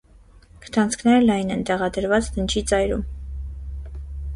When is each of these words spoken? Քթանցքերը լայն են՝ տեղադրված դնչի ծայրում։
Քթանցքերը 0.63 1.19
լայն 1.27 1.55
են՝ 1.57 1.63
տեղադրված 1.71 2.33
դնչի 2.39 2.67
ծայրում։ 2.75 3.09